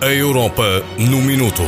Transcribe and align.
A 0.00 0.06
Europa 0.06 0.82
no 0.98 1.22
Minuto. 1.22 1.62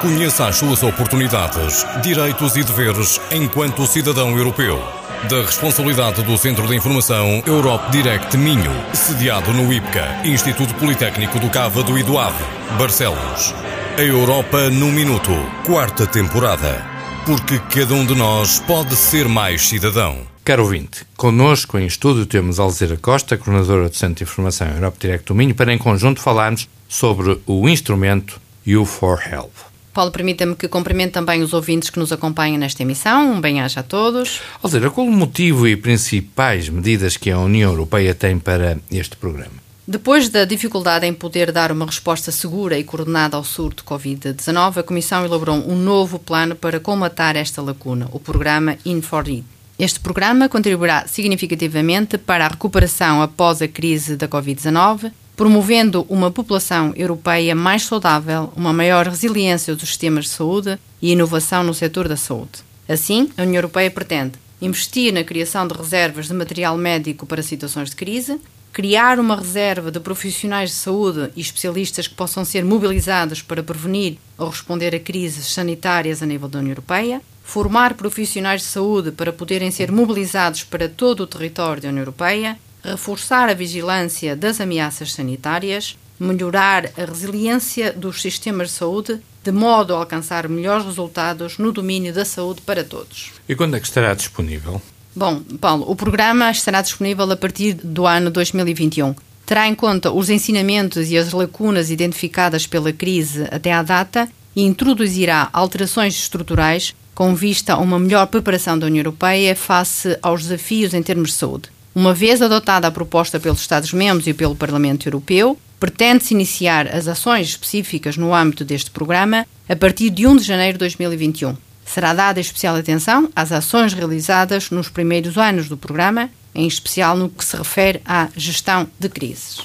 Conheça 0.00 0.46
as 0.46 0.56
suas 0.56 0.82
oportunidades, 0.82 1.86
direitos 2.02 2.56
e 2.56 2.62
deveres 2.62 3.20
enquanto 3.30 3.86
cidadão 3.86 4.36
europeu. 4.36 4.82
Da 5.28 5.42
responsabilidade 5.42 6.22
do 6.22 6.36
Centro 6.36 6.66
de 6.66 6.74
Informação 6.74 7.42
Europe 7.46 7.90
Direct 7.90 8.36
Minho, 8.36 8.72
sediado 8.92 9.52
no 9.52 9.72
IPCA, 9.72 10.22
Instituto 10.24 10.74
Politécnico 10.74 11.38
do 11.38 11.48
Cávado 11.48 11.96
e 11.98 12.02
do 12.02 12.18
Ave, 12.18 12.44
Barcelos. 12.78 13.54
A 13.96 14.02
Europa 14.02 14.68
no 14.70 14.86
Minuto, 14.86 15.32
quarta 15.64 16.06
temporada. 16.06 16.84
Porque 17.24 17.58
cada 17.58 17.94
um 17.94 18.04
de 18.04 18.14
nós 18.14 18.58
pode 18.60 18.96
ser 18.96 19.28
mais 19.28 19.68
cidadão. 19.68 20.31
Caro 20.44 20.64
ouvinte, 20.64 21.06
connosco 21.16 21.78
em 21.78 21.86
estúdio 21.86 22.26
temos 22.26 22.58
Alzira 22.58 22.96
Costa, 22.96 23.38
coordenadora 23.38 23.88
do 23.88 23.94
Centro 23.94 24.16
de 24.16 24.24
Informação 24.24 24.66
Europe 24.66 24.98
Direct 24.98 25.26
do 25.26 25.36
Minho, 25.36 25.54
para 25.54 25.72
em 25.72 25.78
conjunto 25.78 26.20
falarmos 26.20 26.68
sobre 26.88 27.40
o 27.46 27.68
instrumento 27.68 28.40
U4Help. 28.66 29.50
Paulo, 29.94 30.10
permita-me 30.10 30.56
que 30.56 30.66
cumprimente 30.66 31.12
também 31.12 31.42
os 31.42 31.52
ouvintes 31.52 31.90
que 31.90 31.98
nos 32.00 32.10
acompanham 32.10 32.58
nesta 32.58 32.82
emissão. 32.82 33.34
Um 33.34 33.40
bem-aja 33.40 33.80
a 33.80 33.82
todos. 33.84 34.40
Alzira, 34.60 34.90
qual 34.90 35.06
o 35.06 35.12
motivo 35.12 35.68
e 35.68 35.76
principais 35.76 36.68
medidas 36.68 37.16
que 37.16 37.30
a 37.30 37.38
União 37.38 37.70
Europeia 37.70 38.12
tem 38.12 38.36
para 38.36 38.78
este 38.90 39.16
programa? 39.16 39.62
Depois 39.86 40.28
da 40.28 40.44
dificuldade 40.44 41.06
em 41.06 41.14
poder 41.14 41.52
dar 41.52 41.70
uma 41.70 41.86
resposta 41.86 42.32
segura 42.32 42.76
e 42.76 42.82
coordenada 42.82 43.36
ao 43.36 43.44
surto 43.44 43.84
Covid-19, 43.84 44.78
a 44.78 44.82
Comissão 44.82 45.24
elaborou 45.24 45.56
um 45.70 45.76
novo 45.76 46.18
plano 46.18 46.56
para 46.56 46.80
colmatar 46.80 47.36
esta 47.36 47.62
lacuna, 47.62 48.08
o 48.10 48.18
programa 48.18 48.74
In4It. 48.84 49.44
Este 49.78 49.98
programa 50.00 50.48
contribuirá 50.48 51.06
significativamente 51.06 52.18
para 52.18 52.44
a 52.44 52.48
recuperação 52.48 53.22
após 53.22 53.62
a 53.62 53.68
crise 53.68 54.16
da 54.16 54.28
Covid-19, 54.28 55.10
promovendo 55.34 56.06
uma 56.08 56.30
população 56.30 56.92
europeia 56.94 57.54
mais 57.54 57.82
saudável, 57.82 58.52
uma 58.54 58.72
maior 58.72 59.08
resiliência 59.08 59.74
dos 59.74 59.88
sistemas 59.88 60.24
de 60.26 60.30
saúde 60.30 60.78
e 61.00 61.12
inovação 61.12 61.64
no 61.64 61.74
setor 61.74 62.06
da 62.06 62.16
saúde. 62.16 62.62
Assim, 62.88 63.30
a 63.36 63.42
União 63.42 63.56
Europeia 63.56 63.90
pretende 63.90 64.32
investir 64.60 65.12
na 65.12 65.24
criação 65.24 65.66
de 65.66 65.74
reservas 65.74 66.28
de 66.28 66.34
material 66.34 66.76
médico 66.76 67.26
para 67.26 67.42
situações 67.42 67.90
de 67.90 67.96
crise, 67.96 68.38
criar 68.72 69.20
uma 69.20 69.36
reserva 69.36 69.90
de 69.90 70.00
profissionais 70.00 70.70
de 70.70 70.76
saúde 70.76 71.30
e 71.36 71.40
especialistas 71.40 72.08
que 72.08 72.14
possam 72.14 72.44
ser 72.44 72.64
mobilizados 72.64 73.42
para 73.42 73.62
prevenir 73.62 74.16
ou 74.38 74.48
responder 74.48 74.94
a 74.94 75.00
crises 75.00 75.52
sanitárias 75.52 76.22
a 76.22 76.26
nível 76.26 76.48
da 76.48 76.58
União 76.58 76.72
Europeia, 76.72 77.20
formar 77.44 77.94
profissionais 77.94 78.62
de 78.62 78.68
saúde 78.68 79.12
para 79.12 79.32
poderem 79.32 79.70
ser 79.70 79.92
mobilizados 79.92 80.64
para 80.64 80.88
todo 80.88 81.20
o 81.20 81.26
território 81.26 81.82
da 81.82 81.88
União 81.90 82.02
Europeia, 82.02 82.58
reforçar 82.82 83.50
a 83.50 83.54
vigilância 83.54 84.34
das 84.34 84.60
ameaças 84.60 85.12
sanitárias, 85.12 85.98
melhorar 86.18 86.86
a 86.96 87.04
resiliência 87.04 87.92
dos 87.92 88.22
sistemas 88.22 88.68
de 88.68 88.74
saúde, 88.74 89.20
de 89.44 89.52
modo 89.52 89.94
a 89.94 89.98
alcançar 89.98 90.48
melhores 90.48 90.86
resultados 90.86 91.58
no 91.58 91.72
domínio 91.72 92.12
da 92.12 92.24
saúde 92.24 92.62
para 92.62 92.82
todos. 92.82 93.32
E 93.48 93.54
quando 93.54 93.76
é 93.76 93.80
que 93.80 93.86
estará 93.86 94.14
disponível? 94.14 94.80
Bom, 95.14 95.40
Paulo, 95.60 95.84
o 95.90 95.94
programa 95.94 96.50
estará 96.50 96.80
disponível 96.80 97.30
a 97.30 97.36
partir 97.36 97.74
do 97.74 98.06
ano 98.06 98.30
2021. 98.30 99.14
Terá 99.44 99.68
em 99.68 99.74
conta 99.74 100.10
os 100.10 100.30
ensinamentos 100.30 101.10
e 101.10 101.18
as 101.18 101.32
lacunas 101.32 101.90
identificadas 101.90 102.66
pela 102.66 102.92
crise 102.92 103.46
até 103.50 103.72
à 103.72 103.82
data 103.82 104.26
e 104.56 104.62
introduzirá 104.62 105.50
alterações 105.52 106.14
estruturais 106.14 106.94
com 107.14 107.34
vista 107.34 107.74
a 107.74 107.78
uma 107.78 107.98
melhor 107.98 108.26
preparação 108.26 108.78
da 108.78 108.86
União 108.86 109.00
Europeia 109.00 109.54
face 109.54 110.16
aos 110.22 110.42
desafios 110.44 110.94
em 110.94 111.02
termos 111.02 111.30
de 111.30 111.36
saúde. 111.36 111.68
Uma 111.94 112.14
vez 112.14 112.40
adotada 112.40 112.86
a 112.86 112.90
proposta 112.90 113.38
pelos 113.38 113.60
Estados-membros 113.60 114.26
e 114.26 114.32
pelo 114.32 114.56
Parlamento 114.56 115.06
Europeu, 115.06 115.58
pretende-se 115.78 116.32
iniciar 116.32 116.86
as 116.86 117.06
ações 117.06 117.48
específicas 117.48 118.16
no 118.16 118.34
âmbito 118.34 118.64
deste 118.64 118.90
programa 118.90 119.46
a 119.68 119.76
partir 119.76 120.08
de 120.08 120.26
1 120.26 120.36
de 120.36 120.44
janeiro 120.44 120.74
de 120.74 120.78
2021. 120.78 121.54
Será 121.84 122.14
dada 122.14 122.40
especial 122.40 122.76
atenção 122.76 123.30
às 123.34 123.52
ações 123.52 123.92
realizadas 123.92 124.70
nos 124.70 124.88
primeiros 124.88 125.36
anos 125.36 125.68
do 125.68 125.76
programa, 125.76 126.30
em 126.54 126.66
especial 126.66 127.16
no 127.16 127.28
que 127.28 127.44
se 127.44 127.56
refere 127.56 128.00
à 128.04 128.28
gestão 128.36 128.88
de 128.98 129.08
crises. 129.08 129.60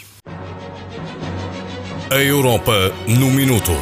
A 2.09 2.15
Europa 2.15 2.93
no 3.07 3.29
Minuto. 3.31 3.73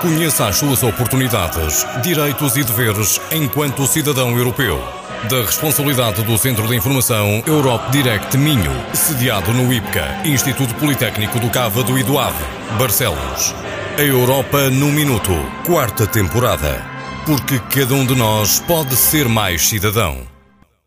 Conheça 0.00 0.46
as 0.46 0.56
suas 0.56 0.82
oportunidades, 0.82 1.86
direitos 2.02 2.56
e 2.56 2.64
deveres 2.64 3.20
enquanto 3.30 3.86
cidadão 3.86 4.36
europeu. 4.36 4.82
Da 5.28 5.42
responsabilidade 5.42 6.22
do 6.22 6.38
Centro 6.38 6.68
de 6.68 6.76
Informação 6.76 7.42
Europe 7.46 7.90
Direct 7.90 8.36
Minho, 8.36 8.72
sediado 8.94 9.52
no 9.52 9.72
IPCA, 9.72 10.22
Instituto 10.24 10.74
Politécnico 10.76 11.40
do 11.40 11.50
Cávado 11.50 11.98
e 11.98 12.02
do 12.02 12.18
Ave, 12.18 12.44
Barcelos. 12.78 13.54
A 13.98 14.02
Europa 14.02 14.70
no 14.70 14.92
Minuto, 14.92 15.32
quarta 15.64 16.06
temporada. 16.06 16.95
Porque 17.26 17.58
cada 17.58 17.92
um 17.92 18.06
de 18.06 18.14
nós 18.14 18.60
pode 18.60 18.94
ser 18.94 19.28
mais 19.28 19.66
cidadão. 19.66 20.35